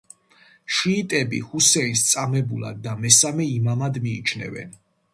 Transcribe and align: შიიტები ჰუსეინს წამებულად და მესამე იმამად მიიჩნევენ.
შიიტები 0.77 1.41
ჰუსეინს 1.51 2.03
წამებულად 2.13 2.83
და 2.89 2.97
მესამე 3.05 3.49
იმამად 3.61 4.05
მიიჩნევენ. 4.09 4.79